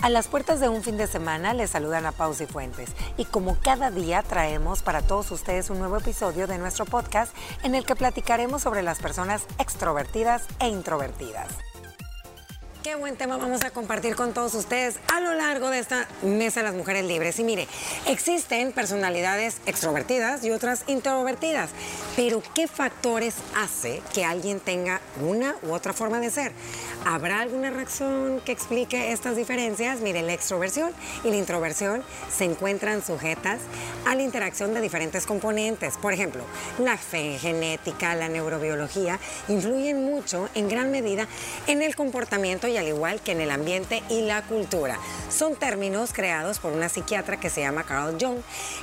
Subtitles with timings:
[0.00, 3.24] A las puertas de un fin de semana les saludan a Paus y Fuentes y
[3.24, 7.84] como cada día traemos para todos ustedes un nuevo episodio de nuestro podcast en el
[7.84, 11.48] que platicaremos sobre las personas extrovertidas e introvertidas.
[12.82, 16.60] Qué buen tema vamos a compartir con todos ustedes a lo largo de esta mesa
[16.60, 17.36] de las mujeres libres.
[17.40, 17.66] Y mire,
[18.06, 21.70] existen personalidades extrovertidas y otras introvertidas,
[22.14, 26.52] pero ¿qué factores hace que alguien tenga una u otra forma de ser?
[27.04, 30.00] ¿Habrá alguna razón que explique estas diferencias?
[30.00, 30.92] Mire, la extroversión
[31.24, 33.58] y la introversión se encuentran sujetas
[34.06, 35.96] a la interacción de diferentes componentes.
[35.96, 36.44] Por ejemplo,
[36.78, 39.18] la fe, genética, la neurobiología
[39.48, 41.26] influyen mucho en gran medida
[41.66, 44.98] en el comportamiento y al igual que en el ambiente y la cultura.
[45.30, 48.38] Son términos creados por una psiquiatra que se llama Carl Jung.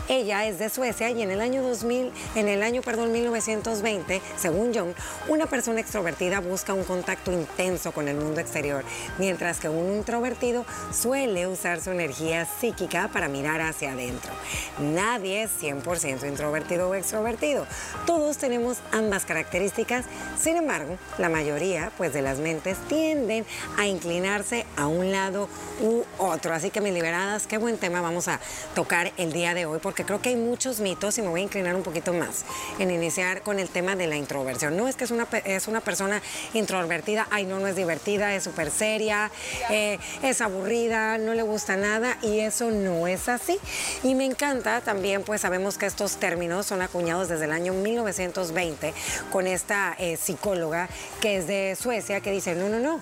[0.08, 4.74] Ella es de Suecia y en el año 2000, en el año, perdón, 1920, según
[4.74, 4.94] Jung,
[5.28, 8.84] una persona extrovertida busca un contacto intenso con el mundo exterior,
[9.18, 14.32] mientras que un introvertido suele usar su energía psíquica para mirar hacia adentro.
[14.80, 17.66] Nadie es 100% introvertido o extrovertido.
[18.06, 20.06] Todos tenemos ambas características,
[20.40, 23.46] sin embargo, la mayoría pues, de las mentes tienden
[23.78, 25.50] a inclinarse a un lado
[25.82, 26.54] u otro.
[26.54, 28.40] Así que mis liberadas, qué buen tema vamos a
[28.74, 31.44] tocar el día de hoy, porque creo que hay muchos mitos y me voy a
[31.44, 32.46] inclinar un poquito más
[32.80, 34.78] en iniciar con el tema de la introversión.
[34.78, 36.22] No es que es una, es una persona
[36.54, 39.32] introvertida, ay no, no es divertida, es súper seria,
[39.70, 43.58] eh, es aburrida, no le gusta nada y eso no es así.
[44.04, 48.94] Y me encanta también, pues sabemos que estos términos son acuñados desde el año 1920
[49.32, 50.90] con esta eh, psicóloga
[51.22, 53.00] que es de Suecia que dice, no, no, no,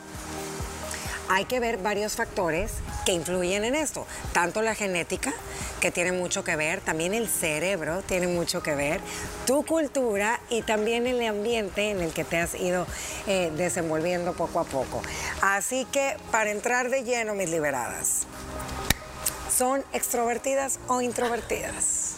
[1.33, 2.73] hay que ver varios factores
[3.07, 5.33] que influyen en esto, tanto la genética,
[5.81, 9.01] que tiene mucho que ver, también el cerebro tiene mucho que ver,
[9.47, 12.85] tu cultura y también el ambiente en el que te has ido
[13.25, 15.01] eh, desenvolviendo poco a poco.
[15.41, 18.27] Así que para entrar de lleno, mis liberadas,
[19.51, 22.17] ¿son extrovertidas o introvertidas?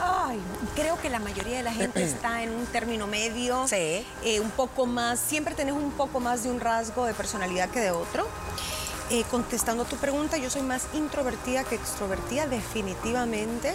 [0.00, 0.40] Ay,
[0.74, 3.66] creo que la mayoría de la gente está en un término medio.
[3.68, 4.06] Sí.
[4.24, 7.80] Eh, un poco más, siempre tenés un poco más de un rasgo de personalidad que
[7.80, 8.26] de otro.
[9.10, 13.74] Eh, contestando tu pregunta, yo soy más introvertida que extrovertida, definitivamente.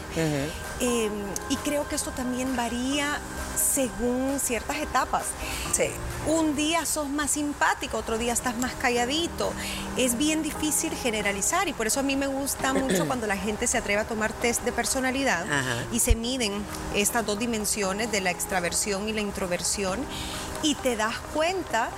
[0.80, 1.10] Eh,
[1.50, 3.20] y creo que esto también varía
[3.58, 5.26] según ciertas etapas.
[5.74, 5.90] Sí.
[6.28, 9.52] Un día sos más simpático, otro día estás más calladito.
[9.98, 13.68] Es bien difícil generalizar y por eso a mí me gusta mucho cuando la gente
[13.68, 15.46] se atreve a tomar test de personalidad
[15.92, 16.54] y se miden
[16.96, 20.00] estas dos dimensiones de la extraversión y la introversión
[20.64, 21.90] y te das cuenta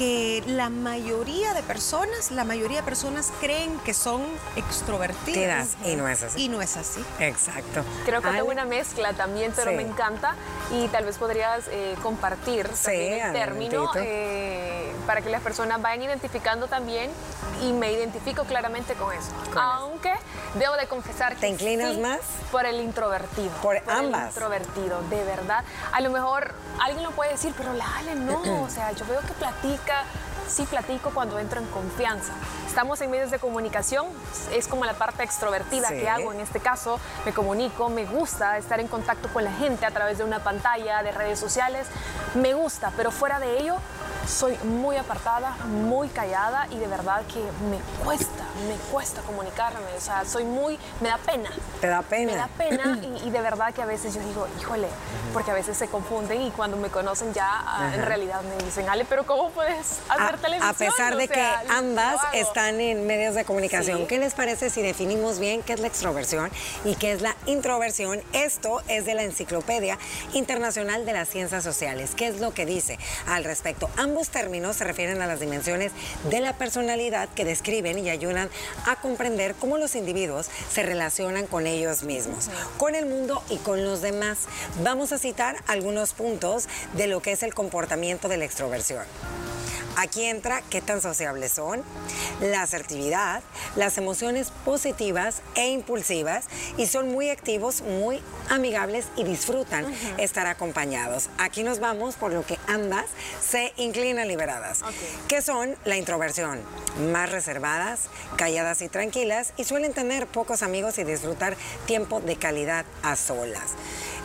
[0.00, 4.22] que la mayoría de personas, la mayoría de personas creen que son
[4.56, 5.76] extrovertidas.
[5.84, 6.42] Y no es así.
[6.44, 7.04] Y no es así.
[7.18, 7.84] Exacto.
[8.06, 9.76] Creo que tengo una mezcla también, pero Sí.
[9.76, 10.36] me encanta
[10.72, 16.02] y tal vez podrías eh, compartir también el término eh, para que las personas vayan
[16.04, 17.10] identificando también
[17.62, 19.30] y me identifico claramente con eso.
[19.44, 19.60] Con eso.
[19.60, 20.12] Aunque
[20.54, 22.20] debo de confesar que ¿Te inclinas sí más?
[22.50, 23.50] por el introvertido.
[23.62, 24.28] Por el ambas.
[24.28, 25.64] introvertido, de verdad.
[25.92, 29.20] A lo mejor alguien lo puede decir, pero la Ale no, o sea, yo veo
[29.20, 30.04] que platica,
[30.50, 32.32] sí platico cuando entro en confianza.
[32.66, 34.06] Estamos en medios de comunicación,
[34.52, 35.94] es como la parte extrovertida Sí.
[35.94, 39.86] que hago en este caso, me comunico, me gusta estar en contacto con la gente
[39.86, 41.86] a través de una pantalla, de redes sociales,
[42.34, 43.76] me gusta, pero fuera de ello
[44.28, 50.00] soy muy apartada, muy callada y de verdad que me cuesta, me cuesta comunicarme, o
[50.00, 51.50] sea, soy muy, me da pena.
[51.80, 52.32] ¿Te da pena?
[52.32, 54.88] Me da pena y, y de verdad que a veces yo digo, híjole,
[55.32, 58.88] porque a veces se confunden y cuando me conocen ya ah, en realidad me dicen,
[58.88, 60.68] Ale, pero ¿cómo puedes hacer televisión?
[60.70, 64.04] a pesar O de sea, que ambas están en medios de comunicación, Sí.
[64.08, 66.50] ¿qué les parece si definimos bien qué es la extroversión
[66.84, 68.22] y qué es la introversión?
[68.32, 69.98] Esto es de la Enciclopedia
[70.32, 72.10] Internacional de las Ciencias Sociales.
[72.16, 73.90] ¿Qué es lo que dice al respecto?
[73.96, 75.92] Ambos términos se refieren a las dimensiones
[76.30, 78.48] de la personalidad que describen y ayudan
[78.86, 83.84] a comprender cómo los individuos se relacionan con ellos mismos, con el mundo y con
[83.84, 84.38] los demás.
[84.82, 89.04] Vamos a citar algunos puntos de lo que es el comportamiento de la extroversión.
[90.00, 91.82] Aquí entra qué tan sociables son,
[92.40, 93.42] la asertividad,
[93.76, 96.46] las emociones positivas e impulsivas
[96.78, 99.84] y son muy activos, muy amigables y disfrutan
[100.16, 101.28] estar acompañados.
[101.36, 103.04] Aquí nos vamos por lo que ambas
[103.46, 104.80] se inclinan liberadas,
[105.28, 106.62] que son la introversión,
[107.12, 112.86] más reservadas, calladas y tranquilas y suelen tener pocos amigos y disfrutar tiempo de calidad
[113.02, 113.74] a solas.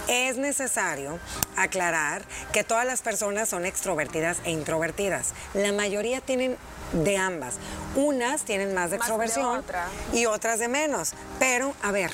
[0.07, 1.19] Es necesario
[1.55, 5.33] aclarar que todas las personas son extrovertidas e introvertidas.
[5.53, 6.57] La mayoría tienen
[6.93, 7.55] de ambas.
[7.95, 9.87] Unas tienen más de Más de extroversión otra.
[10.13, 11.13] y otras de menos.
[11.39, 12.11] Pero, a ver,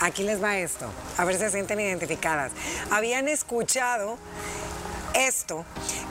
[0.00, 0.90] aquí les va esto.
[1.16, 2.52] A ver si se sienten identificadas.
[2.90, 4.18] Habían escuchado
[5.14, 5.64] esto,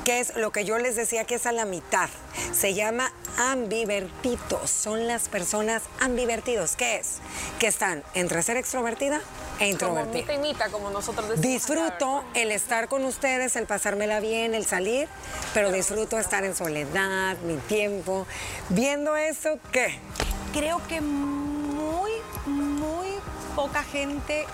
[0.05, 2.09] que es lo que yo les decía que es a la mitad.
[2.53, 4.69] Se llama ambivertidos.
[4.69, 6.75] Son las personas ambivertidos.
[6.75, 7.17] ¿Qué es?
[7.59, 9.21] Que están entre ser extrovertida
[9.59, 10.69] e introvertida.
[10.71, 11.41] Como nosotros decimos.
[11.41, 15.07] Disfruto el estar con ustedes, el pasármela bien, el salir,
[15.53, 18.25] pero disfruto estar en soledad, mi tiempo.
[18.69, 20.00] Viendo eso, ¿qué?
[20.53, 22.11] Creo que muy,
[22.45, 23.07] muy
[23.56, 24.45] poca gente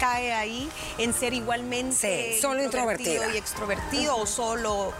[0.00, 0.68] cae ahí
[0.98, 4.92] en ser igualmente solo introvertido y extrovertido o solo.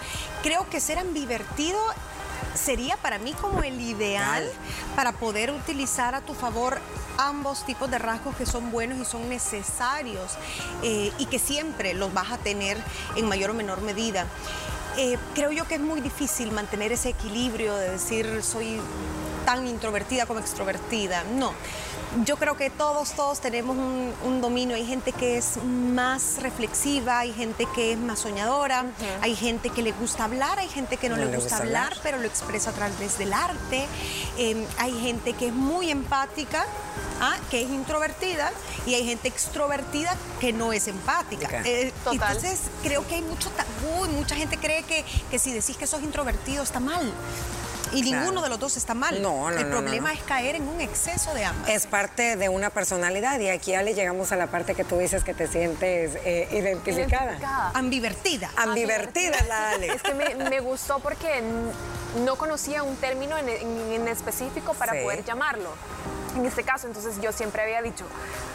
[0.42, 1.78] Creo que ser ambivertido
[2.54, 4.48] sería para mí como el ideal
[4.96, 6.80] para poder utilizar a tu favor
[7.18, 10.32] ambos tipos de rasgos que son buenos y son necesarios
[10.82, 12.76] eh, y que siempre los vas a tener
[13.16, 14.26] en mayor o menor medida.
[14.96, 18.80] Eh, creo yo que es muy difícil mantener ese equilibrio de decir soy
[19.44, 21.24] tan introvertida como extrovertida.
[21.24, 21.52] No
[22.24, 24.76] yo creo que todos, todos tenemos un, dominio.
[24.76, 28.84] Hay gente que es más reflexiva, hay gente que es más soñadora,
[29.22, 32.26] hay gente que le gusta hablar, hay gente que no, le, gusta, hablar, pero lo
[32.26, 33.86] expresa a través del arte.
[34.36, 36.66] Em, hay gente que es muy empática,
[37.20, 37.36] ¿ah?
[37.50, 38.52] que es introvertida,
[38.86, 41.62] y hay gente extrovertida que no es empática.
[41.64, 45.86] Eh, entonces, creo que hay mucho tabú, mucha gente cree que, que si decís que
[45.86, 47.12] sos introvertido está mal.
[47.92, 49.20] Y ninguno de los dos está mal.
[49.22, 51.68] No, no, El problema es caer en un exceso de ambas.
[51.68, 54.98] Es parte de una personalidad y aquí ya le llegamos a la parte que tú
[54.98, 57.70] dices que te sientes eh, identificada.
[57.74, 58.50] Ambivertida.
[58.56, 59.88] Ambivertida, la Ale.
[59.88, 61.42] Es que me, gustó porque
[62.24, 65.70] no conocía un término en, específico para poder llamarlo
[66.36, 66.86] en este caso.
[66.86, 68.04] Entonces yo siempre había dicho,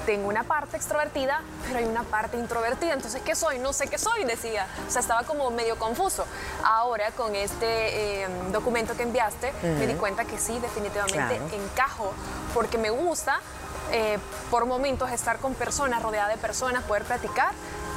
[0.06, 2.94] tengo una parte extrovertida, pero hay una parte introvertida.
[2.94, 3.60] Entonces, ¿qué soy?
[3.60, 4.68] No sé qué soy, decía.
[4.88, 6.26] O sea, estaba como medio confuso.
[6.64, 12.12] Ahora, con este em, documento que enviaste, me di cuenta que sí, definitivamente encajo,
[12.54, 13.40] porque me gusta
[13.92, 14.20] eh,
[14.52, 17.52] por momentos estar con personas, rodeada de personas, poder platicar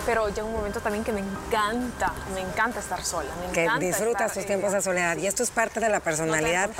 [0.04, 3.30] pero llega un momento también que me encanta, me encanta estar sola.
[3.46, 5.16] Me que disfrutas tus tiempos de soledad.
[5.16, 6.70] Y esto es parte de la personalidad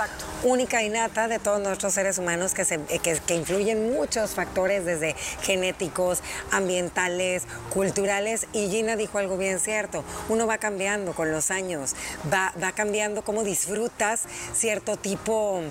[0.43, 4.85] única y nata de todos nuestros seres humanos que, se, que, que, influyen muchos factores,
[4.85, 6.21] desde genéticos,
[6.51, 7.43] ambientales,
[7.73, 8.47] culturales.
[8.53, 11.95] Y Gina dijo algo bien cierto, uno va cambiando con los años,
[12.31, 14.23] va, va cambiando cómo disfrutas
[14.53, 15.61] cierto tipo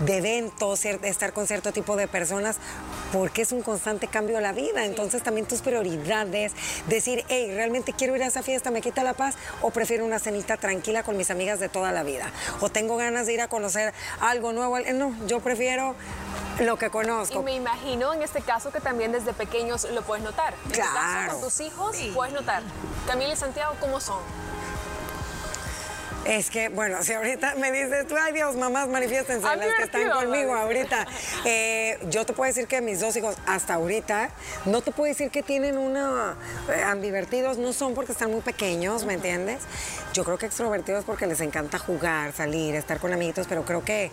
[0.00, 2.56] de eventos, estar con cierto tipo de personas,
[3.12, 4.84] porque es un constante cambio de la vida.
[4.84, 6.52] Entonces también tus prioridades,
[6.88, 10.18] decir, hey, realmente quiero ir a esa fiesta, me quita la paz, o prefiero una
[10.18, 12.30] cenita tranquila con mis amigas de toda la vida,
[12.60, 14.78] o tengo ganas de ir a conocer algo nuevo.
[14.94, 15.94] No, yo prefiero
[16.60, 17.40] lo que conozco.
[17.40, 20.54] Y me imagino en este caso que también desde pequeños lo puedes notar.
[20.64, 21.32] En este claro.
[21.32, 22.62] con tus hijos puedes notar.
[23.06, 24.20] Camila y Santiago, ¿cómo son?
[26.24, 30.10] Es que, bueno, si ahorita me dices tú, ay Dios, mamás, manifiéstense, las que están
[30.10, 31.06] conmigo ahorita.
[31.44, 34.30] Eh, yo te puedo decir que mis dos hijos, hasta ahorita,
[34.64, 36.36] no te puedo decir que tienen una.
[36.68, 39.60] Eh, ambivertidos, no son porque están muy pequeños, ¿me entiendes?
[40.12, 44.10] Yo creo que extrovertidos porque les encanta jugar, salir, estar con amiguitos, pero creo que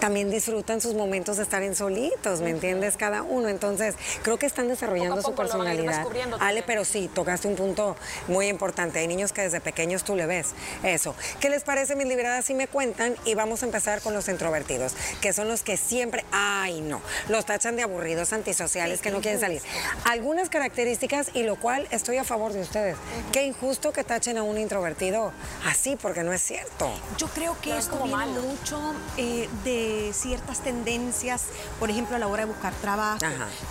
[0.00, 2.96] también disfrutan sus momentos de estar en solitos, ¿me entiendes?
[2.96, 3.48] Cada uno.
[3.48, 6.06] Entonces, creo que están desarrollando su personalidad.
[6.40, 7.96] Ale, pero sí, tocaste un punto
[8.28, 8.98] muy importante.
[8.98, 10.48] Hay niños que desde pequeños tú le ves
[10.82, 11.14] eso.
[11.40, 13.16] ¿Qué les parece, mis liberadas, si me cuentan?
[13.24, 17.46] Y vamos a empezar con los introvertidos, que son los que siempre, ay no, los
[17.46, 19.62] tachan de aburridos, antisociales, que no quieren salir.
[20.04, 22.96] Algunas características y lo cual estoy a favor de ustedes.
[23.32, 25.32] Qué injusto que tachen a un introvertido
[25.64, 26.90] así, porque no es cierto.
[27.18, 31.44] Yo creo que esto viene mucho eh, de ciertas tendencias,
[31.78, 33.18] por ejemplo, a la hora de buscar trabajo.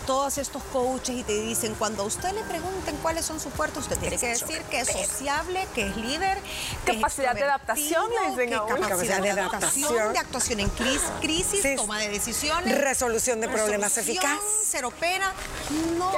[0.05, 3.79] Todos estos coaches y te dicen, cuando a usted le pregunten cuáles son sus fuertes,
[3.79, 6.37] usted tiene que decir que es sociable, que es líder,
[6.85, 8.05] capacidad de adaptación,
[8.67, 14.91] capacidad de adaptación, de actuación en crisis, toma de decisiones, resolución de problemas eficaz, cero
[14.99, 15.33] pena.
[15.97, 16.11] No,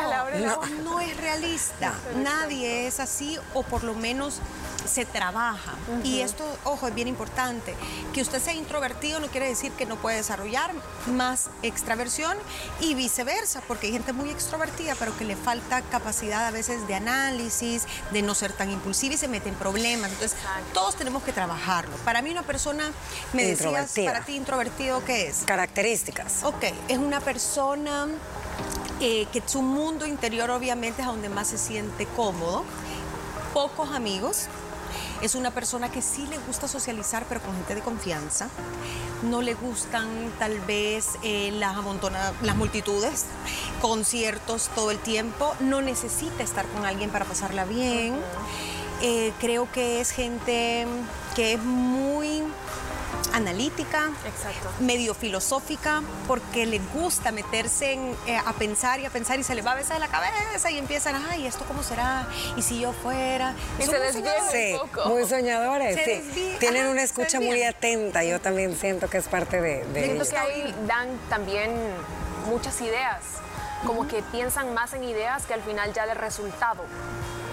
[0.83, 1.93] no, es realista.
[2.17, 4.39] Nadie es así, o por lo menos
[4.87, 5.73] se trabaja.
[6.03, 7.75] Y esto, ojo, es bien importante.
[8.13, 10.71] Que usted sea introvertido no quiere decir que no puede desarrollar
[11.07, 12.37] más extraversión
[12.79, 16.95] y viceversa, porque hay gente muy extrovertida, pero que le falta capacidad a veces de
[16.95, 20.11] análisis, de no ser tan impulsiva y se mete en problemas.
[20.11, 20.37] Entonces,
[20.73, 21.95] todos tenemos que trabajarlo.
[21.97, 22.91] Para mí una persona,
[23.33, 25.43] me decías, para ti introvertido, ¿qué es?
[25.45, 26.43] Características.
[26.43, 28.07] Ok, es una persona
[28.99, 32.63] eh, que su mundo interior obviamente es donde más se siente cómodo,
[33.53, 34.47] pocos amigos,
[35.21, 38.49] es una persona que sí le gusta socializar, pero con gente de confianza.
[39.23, 40.07] No le gustan
[40.39, 41.75] tal vez eh, las,
[42.41, 43.25] las multitudes,
[43.81, 45.55] conciertos todo el tiempo.
[45.59, 48.15] No necesita estar con alguien para pasarla bien.
[49.01, 50.87] Eh, creo que es gente
[51.35, 52.43] que es muy
[53.37, 54.09] analítica,
[54.79, 57.93] medio filosófica, porque le gusta meterse
[58.27, 60.77] eh, a pensar y a pensar y se le va a besar la cabeza y
[60.77, 62.27] empiezan, ay, ¿esto cómo será?
[62.55, 63.53] ¿Y si yo fuera?
[63.79, 64.35] Y se desvían
[64.73, 65.09] un poco.
[65.09, 65.97] muy soñadores.
[66.59, 68.23] Tienen una escucha muy atenta.
[68.23, 69.85] Yo también siento que es parte de...
[69.85, 71.71] de Siento que ahí dan también
[72.47, 73.21] muchas ideas,
[73.85, 76.83] como que piensan más en ideas que al final ya de resultado.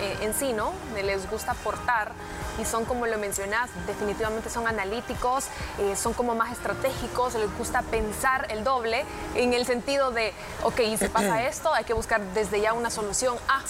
[0.01, 0.73] Eh, en sí, ¿no?
[0.95, 2.13] Les gusta aportar
[2.61, 5.47] y son como lo mencionas, definitivamente son analíticos,
[5.79, 10.33] eh, son como más estratégicos, les gusta pensar el doble en el sentido de,
[10.63, 13.37] ok, y si pasa esto, hay que buscar desde ya una solución.
[13.49, 13.63] Ah,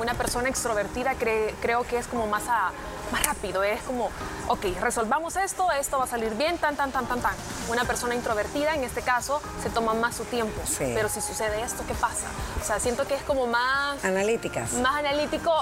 [0.00, 2.72] una persona extrovertida creo que es como más a
[3.12, 4.10] más rápido, es como,
[4.48, 7.34] ok, resolvamos esto, esto va a salir bien, tan, tan, tan, tan, tan.
[7.68, 10.60] Una persona introvertida, en este caso, se toma más su tiempo.
[10.78, 12.26] Pero si sucede esto, ¿qué pasa?
[12.60, 14.02] O sea, siento que es como más...
[14.04, 14.72] Analíticas.
[14.74, 15.52] Más analítico,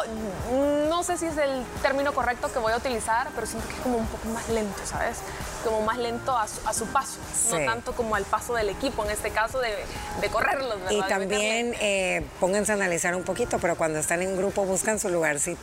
[0.88, 3.80] no sé si es el término correcto que voy a utilizar, pero siento que es
[3.80, 5.18] como un poco más lento, ¿sabes?
[5.64, 7.18] Como más lento a su, paso,
[7.50, 9.74] no tanto como al paso del equipo, en este caso de,
[10.20, 10.80] de correrlos.
[10.80, 10.90] ¿verdad?
[10.90, 15.10] Y también eh, pónganse a analizar un poquito, pero cuando están en grupo buscan su
[15.10, 15.60] lugarcito.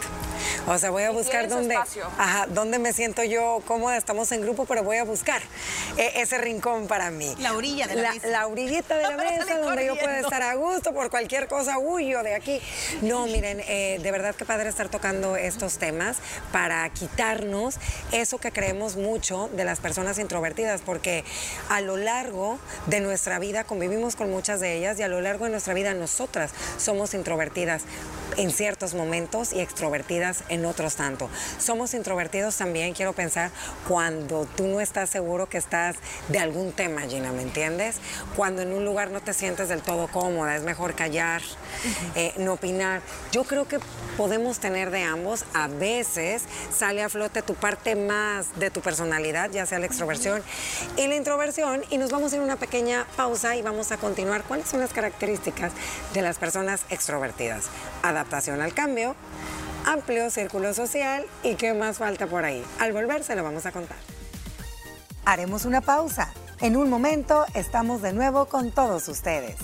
[0.68, 4.66] O sea, voy a buscar dónde, ajá, dónde me siento yo cómoda, estamos en grupo,
[4.66, 5.42] pero voy a buscar
[5.98, 7.36] eh, ese rincón para mí.
[7.40, 8.28] La orilla de la, mesa.
[8.28, 12.22] La orillita de la mesa, donde yo pueda estar a gusto por cualquier cosa, huyo
[12.22, 12.62] de aquí.
[13.02, 16.18] No, miren, eh, de verdad que padre estar tocando estos temas
[16.52, 17.78] para quitarnos
[18.12, 19.87] eso que creemos mucho de las personas
[20.18, 21.24] introvertidas, porque
[21.70, 25.46] a lo largo de nuestra vida convivimos con muchas de ellas y a lo largo
[25.46, 27.84] de nuestra vida nosotras somos introvertidas
[28.36, 31.30] en ciertos momentos y extrovertidas en otros tanto.
[31.58, 33.52] Somos introvertidos también, quiero pensar,
[33.88, 35.96] cuando tú no estás seguro que estás
[36.28, 37.96] de algún tema, Gina, ¿me entiendes?
[38.36, 41.42] Cuando en un lugar no te sientes del todo cómoda, es mejor callar,
[42.16, 43.02] eh, no opinar.
[43.32, 43.80] Yo creo que
[44.18, 45.46] podemos tener de ambos.
[45.54, 46.44] A veces
[46.76, 50.44] sale a flote tu parte más de tu personalidad, ya sea la extroversión
[50.96, 54.44] y la introversión, y nos vamos a ir una pequeña pausa y vamos a continuar.
[54.44, 55.72] ¿Cuáles son las características
[56.14, 57.66] de las personas extrovertidas?
[58.04, 59.16] Adaptación al cambio,
[59.86, 62.64] amplio círculo social y qué más falta por ahí.
[62.80, 63.98] Al volver se lo vamos a contar.
[65.26, 66.32] Haremos una pausa.
[66.60, 69.56] En un momento estamos de nuevo con todos ustedes.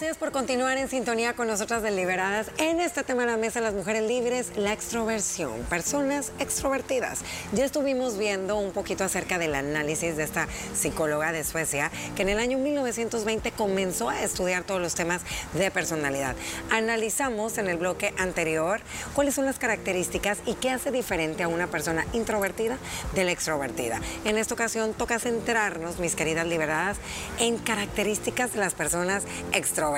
[0.00, 3.74] Gracias por continuar en sintonía con nosotras deliberadas en este tema de la mesa las
[3.74, 7.20] mujeres libres, la extroversión, personas extrovertidas.
[7.52, 12.30] Ya estuvimos viendo un poquito acerca del análisis de esta psicóloga de Suecia que en
[12.30, 15.20] el año 1920 comenzó a estudiar todos los temas
[15.52, 16.34] de personalidad.
[16.70, 18.80] Analizamos en el bloque anterior
[19.14, 22.78] cuáles son las características y qué hace diferente a una persona introvertida
[23.14, 24.00] de la extrovertida.
[24.24, 26.96] En esta ocasión toca centrarnos, mis queridas liberadas,
[27.38, 29.89] en características de las personas extrovertidas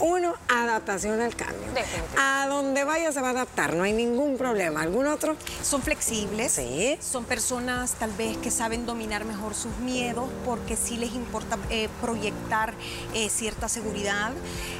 [0.00, 1.62] uno, adaptación al cambio.
[2.18, 4.82] A donde vaya se va a adaptar, no hay ningún problema.
[4.82, 5.36] ¿Algún otro?
[5.62, 6.52] Son flexibles.
[6.52, 6.98] Sí.
[7.00, 11.88] Son personas tal vez que saben dominar mejor sus miedos porque sí les importa eh,
[12.00, 12.74] proyectar
[13.14, 14.32] eh, cierta seguridad.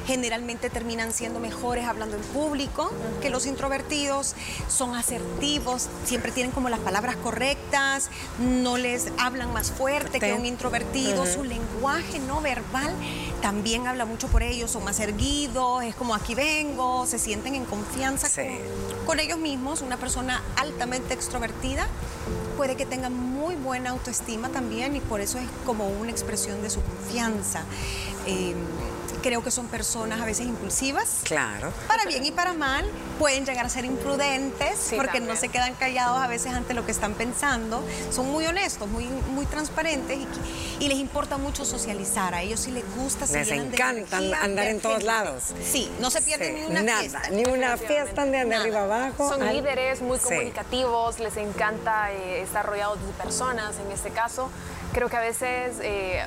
[0.05, 4.35] Generalmente terminan siendo mejores hablando en público que los introvertidos.
[4.67, 10.45] Son asertivos, siempre tienen como las palabras correctas, no les hablan más fuerte que un
[10.45, 11.25] introvertido.
[11.25, 12.93] Su lenguaje no verbal
[13.45, 17.63] también habla mucho por ellos, son más erguidos, es como aquí vengo, se sienten en
[17.63, 18.27] confianza
[19.05, 19.83] con, ellos mismos.
[19.83, 21.87] Una persona altamente extrovertida
[22.57, 26.71] puede que tenga muy buena autoestima también y por eso es como una expresión de
[26.71, 27.61] su confianza.
[28.25, 28.55] Em,
[29.25, 31.21] creo que son personas a veces impulsivas.
[31.23, 31.73] Claro.
[31.87, 32.85] Para bien y para mal.
[33.17, 36.91] Pueden llegar a ser imprudentes porque no se quedan callados a veces ante lo que
[36.91, 37.83] están pensando.
[38.11, 40.19] Son muy honestos, muy, muy transparentes
[40.79, 42.35] y, les importa mucho socializar.
[42.35, 43.25] A ellos sí les gusta.
[43.25, 45.55] Les encanta andar en todos lados.
[45.63, 47.29] Sí, no se pierden ni una Nada, fiesta.
[47.31, 49.27] Ni una fiesta de arriba abajo.
[49.27, 54.51] Son líderes muy comunicativos, les encanta eh, estar rodeados de personas en este caso.
[54.93, 55.77] Creo que a veces...
[55.81, 56.23] Eh,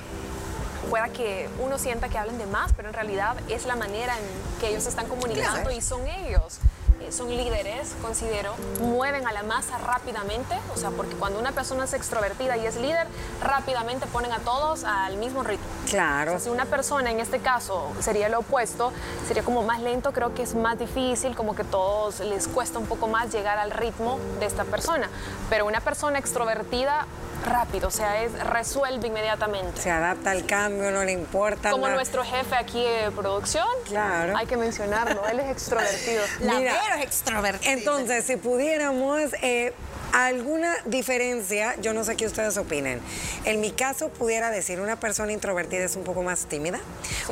[0.88, 4.60] pueda que uno sienta que hablen de más, pero en realidad es la manera en
[4.60, 6.58] que ellos están comunicando y son ellos.
[7.00, 11.84] Eh, son líderes, considero, mueven a la masa rápidamente, o sea, porque cuando una persona
[11.84, 13.06] es extrovertida y es líder,
[13.40, 15.66] rápidamente ponen a todos al mismo ritmo.
[15.90, 16.38] Claro.
[16.38, 18.92] si una persona, en este caso, sería lo opuesto,
[19.26, 22.78] sería como más lento, creo que es más difícil, como que a todos les cuesta
[22.78, 25.08] un poco más llegar al ritmo de esta persona.
[25.50, 27.06] Pero una persona extrovertida
[27.44, 29.80] rápido, o sea, es resuelve inmediatamente.
[29.80, 31.70] Se adapta al cambio, no le importa.
[31.70, 33.66] Como nuestro jefe aquí de producción.
[33.86, 34.36] Claro.
[34.36, 36.22] Hay que mencionarlo, él es extrovertido.
[36.40, 37.72] La Mira, es extrovertido.
[37.72, 39.72] Entonces, si pudiéramos eh,
[40.12, 41.76] ¿Alguna diferencia?
[41.80, 43.00] Yo no sé qué ustedes opinen.
[43.44, 46.80] En mi caso, pudiera decir, una persona introvertida es un poco más tímida,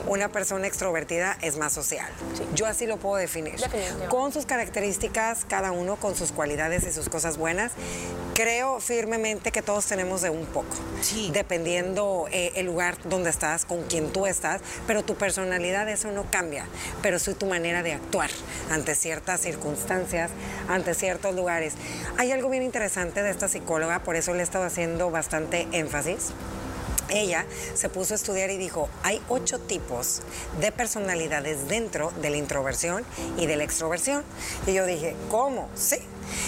[0.07, 2.11] una persona extrovertida es más social.
[2.55, 3.57] Yo así lo puedo definir.
[4.09, 7.73] Con sus características, cada uno con sus cualidades y sus cosas buenas.
[8.37, 10.77] Creo firmemente que todos tenemos de un poco,
[11.33, 16.31] dependiendo eh, el lugar donde estás, con quien tú estás, pero tu personalidad eso no
[16.31, 16.67] cambia,
[17.01, 18.29] pero sí tu manera de actuar
[18.71, 20.31] ante ciertas circunstancias,
[20.69, 21.77] ante ciertos lugares.
[22.19, 26.35] Hay algo bien interesante de esta psicóloga, por eso le he estado haciendo bastante énfasis.
[27.09, 30.21] Ella se puso a estudiar y dijo, hay ocho tipos
[30.61, 33.03] de personalidades dentro de la introversión
[33.39, 34.25] y de la extroversión.
[34.67, 35.71] Y yo dije, ¿cómo?
[35.75, 35.97] Sí,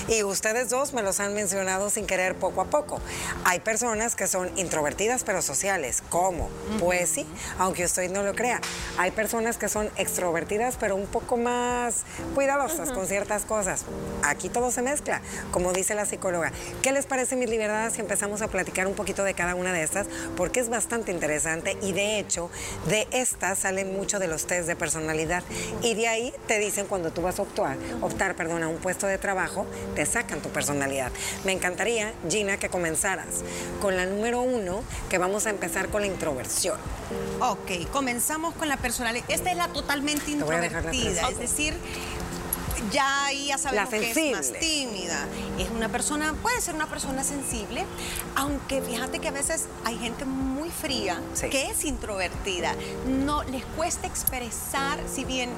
[0.09, 3.01] y ustedes dos me los han mencionado sin querer poco a poco.
[3.45, 6.03] Hay personas que son introvertidas pero sociales.
[6.09, 6.49] ¿Cómo?
[6.79, 7.27] Pues sí,
[7.59, 8.61] aunque usted no lo crea.
[8.97, 12.05] Hay personas que son extrovertidas pero un poco más
[12.35, 13.85] cuidadosas con ciertas cosas.
[14.23, 16.53] Aquí todo se mezcla, como dice la psicóloga.
[16.83, 19.83] ¿Qué les parece mis liberadas si empezamos a platicar un poquito de cada una de
[19.83, 20.07] estas?
[20.37, 22.51] Porque es bastante interesante y de hecho
[22.89, 25.43] de estas salen mucho de los test de personalidad
[25.83, 29.07] y de ahí te dicen cuando tú vas a optar, optar perdón, a un puesto
[29.07, 31.13] de trabajo te sacan tu personalidad.
[31.45, 33.43] Me encantaría, Gina, que comenzaras
[33.81, 36.79] con la número uno, que vamos a empezar con la introversión.
[37.41, 39.25] Ok, comenzamos con la personalidad.
[39.29, 41.75] Esta es la totalmente introvertida, es decir,
[42.93, 45.27] ya ahí ya sabemos que es más tímida.
[45.59, 47.85] Es una persona, puede ser una persona sensible,
[48.35, 51.21] aunque fíjate que a veces hay gente muy fría
[51.51, 52.75] que es introvertida.
[53.07, 55.51] No les cuesta expresar, si bien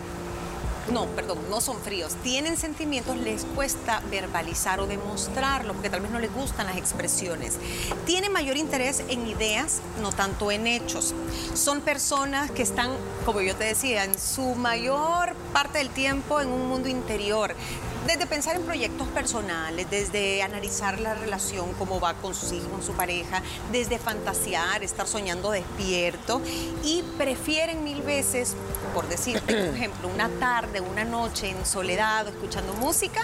[0.93, 6.11] no, perdón, no son fríos, tienen sentimientos, les cuesta verbalizar o demostrarlo, porque tal vez
[6.11, 7.59] no les gustan las expresiones.
[8.07, 11.15] Tienen mayor interés en ideas, no tanto en hechos.
[11.55, 12.91] Son personas que están,
[13.25, 17.55] como yo te decía, en su mayor parte del tiempo en un mundo interior
[18.07, 22.83] desde pensar en proyectos personales, desde analizar la relación, cómo va con sus hijos, con
[22.83, 23.43] su pareja,
[23.73, 26.41] desde fantasear, estar soñando despierto
[26.83, 28.57] y prefieren mil veces,
[28.95, 33.21] por decirte un ejemplo, una tarde, una noche en soledad o escuchando música,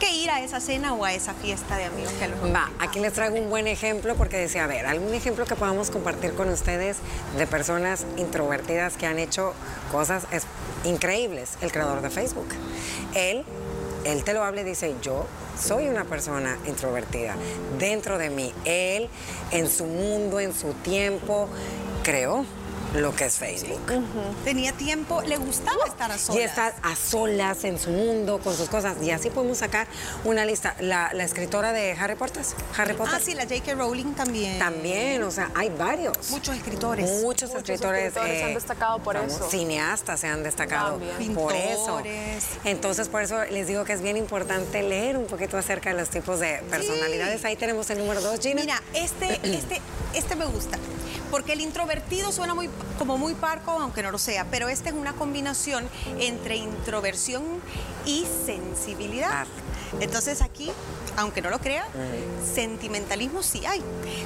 [0.00, 3.12] que ir a esa cena o a esa fiesta de amigos que Va, aquí les
[3.12, 6.98] traigo un buen ejemplo porque decía, a ver, algún ejemplo que podamos compartir con ustedes
[7.36, 9.54] de personas introvertidas que han hecho
[9.90, 10.24] cosas
[10.84, 11.56] increíbles.
[11.60, 12.48] El creador de Facebook.
[13.14, 13.44] Él
[14.04, 15.26] él te lo habla y dice, yo
[15.60, 17.36] soy una persona introvertida.
[17.78, 19.08] Dentro de mí, él,
[19.50, 21.48] en su mundo, en su tiempo,
[22.02, 22.44] creó
[22.94, 23.80] lo que es Facebook.
[24.44, 26.40] Tenía tiempo, le gustaba estar a solas.
[26.40, 28.96] Y estar a solas en su mundo, con sus cosas.
[29.02, 29.86] Y así podemos sacar
[30.24, 30.74] una lista.
[30.80, 32.44] La, escritora de Harry Potter.
[32.76, 33.14] Harry Potter.
[33.16, 33.74] Ah, sí, la J.K.
[33.74, 34.58] Rowling también.
[34.58, 36.30] También, o sea, hay varios.
[36.30, 37.22] Muchos escritores.
[37.22, 38.12] Muchos, escritores.
[38.14, 39.48] se han eh, destacado por eso.
[39.48, 41.00] Cineastas se han destacado
[41.34, 42.02] por eso.
[42.64, 46.10] Entonces, por eso les digo que es bien importante leer un poquito acerca de los
[46.10, 47.44] tipos de personalidades.
[47.44, 48.60] Ahí tenemos el número dos, Gina.
[48.60, 49.80] Mira, este, este,
[50.14, 50.78] este me gusta
[51.32, 52.68] porque el introvertido suena muy,
[52.98, 55.88] como muy parco, aunque no lo sea, pero esta es una combinación
[56.20, 57.42] entre introversión
[58.04, 59.46] y sensibilidad.
[60.00, 60.70] Entonces aquí,
[61.16, 61.86] aunque no lo crea,
[62.54, 63.82] sentimentalismo sí hay.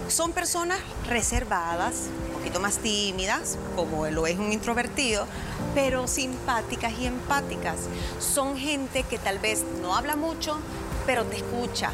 [0.09, 5.29] Son personas reservadas, un poquito más tímidas, como lo es un introvertido,
[5.77, 7.77] pero simpáticas y empáticas.
[8.19, 10.59] Son gente que tal vez no habla mucho,
[11.07, 11.93] pero te escucha,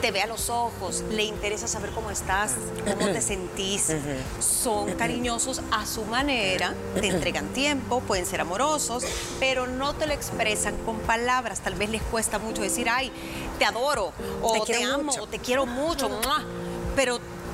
[0.00, 3.92] te ve a los ojos, le interesa saber cómo estás, cómo te sentís.
[4.40, 9.04] Son cariñosos a su manera, te entregan tiempo, pueden ser amorosos,
[9.38, 11.60] pero no te lo expresan con palabras.
[11.60, 13.12] Tal vez les cuesta mucho decir, ay,
[13.58, 16.08] te adoro, o te, amo, o te quiero mucho,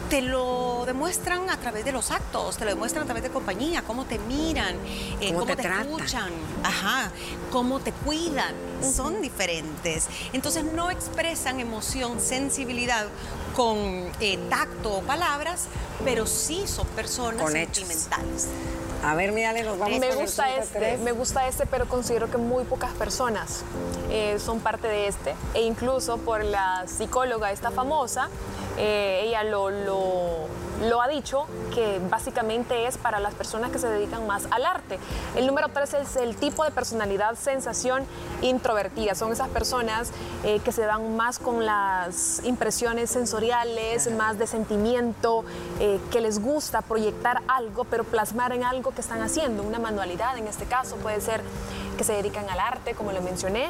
[0.08, 3.82] te lo demuestran a través de los actos, te lo demuestran a través de compañía,
[3.82, 4.76] cómo te miran,
[5.20, 6.30] eh, cómo, te, escuchan,
[6.62, 7.10] ajá,
[7.50, 10.06] cómo te cuidan, son diferentes.
[10.32, 13.06] Entonces no expresan emoción, sensibilidad
[13.56, 13.78] con
[14.20, 15.66] eh, tacto o palabras,
[16.04, 18.48] pero sí son personas sentimentales.
[19.02, 22.64] A ver, mírale, nos vamos me gusta este, Me gusta este, pero considero que muy
[22.64, 23.62] pocas personas
[24.10, 25.34] eh, son parte de este.
[25.54, 28.28] E incluso por la psicóloga esta famosa,
[28.76, 34.26] eh, ella lo, lo, ha dicho, que básicamente es para las personas que se dedican
[34.26, 34.98] más al arte.
[35.34, 38.04] El número tres es el tipo de personalidad, sensación
[38.42, 39.14] introvertida.
[39.14, 40.10] Son esas personas
[40.44, 45.44] eh, que se van más con las impresiones sensoriales, más de sentimiento,
[45.80, 50.36] eh, que les gusta proyectar algo, pero plasmar en algo que están haciendo, una manualidad
[50.36, 51.42] en este caso, puede ser
[51.96, 53.68] que se dedican al arte, como le mencioné,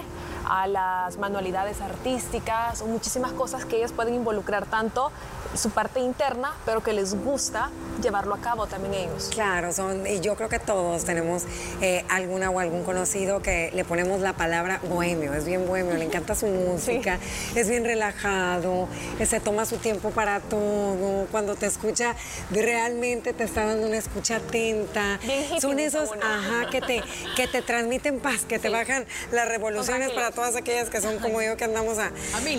[0.49, 5.11] a las manualidades artísticas o muchísimas cosas que ellos pueden involucrar tanto
[5.55, 7.71] su parte interna, pero que les gusta
[8.03, 9.31] llevarlo a cabo también ellos.
[9.33, 11.45] Claro, son, y yo creo que todos tenemos
[11.81, 16.05] eh, alguna o algún conocido que le ponemos la palabra bohemio, es bien bohemio, le
[16.05, 17.19] encanta su música,
[17.55, 18.89] es bien relajado,
[19.25, 22.15] se toma su tiempo para todo, cuando te escucha
[22.51, 25.19] realmente te está dando una escucha atenta.
[25.61, 27.03] son esos, ajá, que te,
[27.37, 31.42] que te transmiten paz, que te bajan las revoluciones para todas aquellas que son como
[31.42, 32.12] yo que andamos a,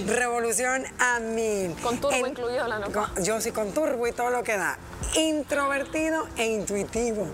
[0.07, 1.73] revolución a mil.
[1.81, 2.81] Con turbo incluido la
[3.21, 4.77] yo sí con turbo y todo lo que da.
[5.15, 7.27] Introvertido e intuitivo.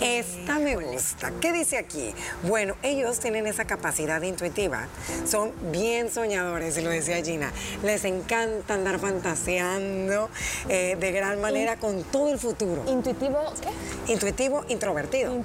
[0.00, 1.30] Esta me gusta.
[1.40, 2.12] ¿Qué dice aquí?
[2.42, 4.88] Bueno, ellos tienen esa capacidad intuitiva.
[5.24, 7.52] Son bien soñadores, y lo decía Gina.
[7.84, 10.28] Les encanta andar fantaseando
[10.68, 12.82] eh, de gran manera con todo el futuro.
[12.88, 14.12] ¿Intuitivo qué?
[14.12, 15.44] Intuitivo, introvertido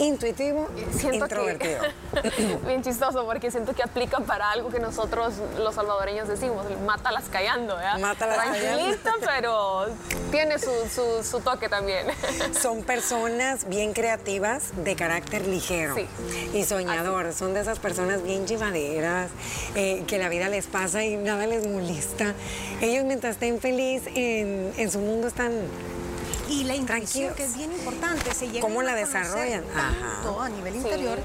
[0.00, 1.82] intuitivo, siento introvertido.
[2.66, 7.76] bien chistoso porque siento que aplica para algo que nosotros los salvadoreños decimos, mátalas callando,
[7.76, 7.98] ¿verdad?
[7.98, 9.86] Mátalas Tranquilito, pero
[10.30, 12.06] tiene su, su, toque también.
[12.60, 15.94] Son personas bien creativas, de carácter ligero
[16.52, 17.32] y soñador.
[17.32, 19.30] Son de esas personas bien llevaderas,
[19.74, 22.34] eh, que la vida les pasa y nada les molesta.
[22.80, 25.52] Ellos mientras estén felices en, en su mundo están
[26.50, 29.62] y la intuición, que es bien importante, se llega ¿Cómo la desarrollan?
[29.64, 31.18] Tanto a nivel interior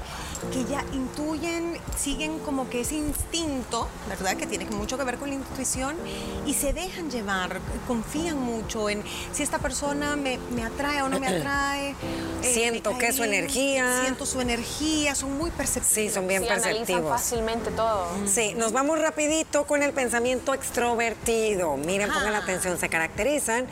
[0.52, 4.36] que ya intuyen, siguen como que ese instinto, ¿verdad?
[4.36, 5.96] Que tiene mucho que ver con la intuición
[6.44, 11.26] y se dejan llevar, confían mucho en si esta persona me, atrae o no me
[11.36, 11.90] atrae.
[11.90, 11.94] Eh,
[12.42, 14.02] siento que es su energía.
[14.02, 15.94] Siento su energía, son muy perceptivos.
[15.94, 17.10] Sí, son bien perceptivos.
[17.10, 18.08] fácilmente todo.
[18.26, 21.76] Sí, nos vamos rapidito con el pensamiento extrovertido.
[21.76, 23.66] Miren, pongan la atención, se caracterizan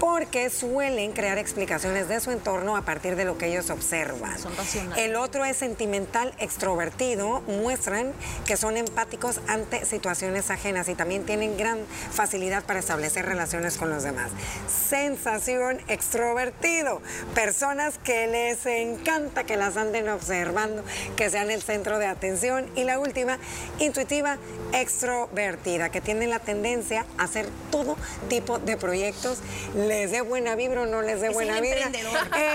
[0.00, 4.38] porque suelen crear explicaciones de su entorno a partir de lo que ellos observan.
[4.38, 5.04] Son racionales.
[5.04, 8.12] El otro es sentimental extrovertido, muestran
[8.46, 11.78] que son empáticos ante situaciones ajenas y también tienen gran
[12.10, 14.30] facilidad para establecer relaciones con los demás.
[14.68, 17.00] Sensación extrovertido,
[17.34, 20.84] personas que les encanta que las anden observando,
[21.16, 22.66] que sean el centro de atención.
[22.74, 23.38] Y la última,
[23.78, 24.38] intuitiva
[24.72, 27.96] extrovertida, que tienen la tendencia a hacer todo
[28.28, 29.38] tipo de proyectos
[29.84, 31.90] les dé buena vibra o no les dé buena vibra,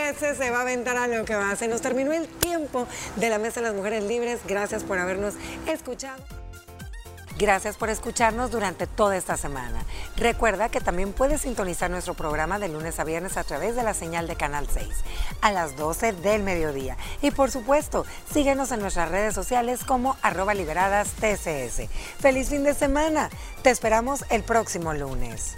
[0.10, 1.56] ese se va a aventar a lo que va.
[1.56, 4.42] Se nos terminó el tiempo de la Mesa de las Mujeres Libres.
[4.48, 5.36] Gracias por habernos
[5.68, 6.22] escuchado.
[7.40, 9.86] Gracias por escucharnos durante toda esta semana.
[10.18, 13.94] Recuerda que también puedes sintonizar nuestro programa de lunes a viernes a través de la
[13.94, 14.90] señal de Canal 6
[15.40, 16.98] a las 12 del mediodía.
[17.22, 21.88] Y por supuesto, síguenos en nuestras redes sociales como arroba liberadas TCS.
[22.20, 23.30] ¡Feliz fin de semana!
[23.62, 25.56] Te esperamos el próximo lunes.